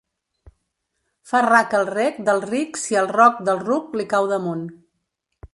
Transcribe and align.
Fa 1.31 1.41
rac 1.47 1.75
el 1.81 1.85
rec 1.91 2.17
del 2.31 2.43
ric 2.47 2.81
si 2.85 2.99
el 3.05 3.13
roc 3.19 3.41
del 3.51 3.65
ruc 3.69 3.97
li 4.01 4.11
cau 4.15 4.35
damunt. 4.37 4.69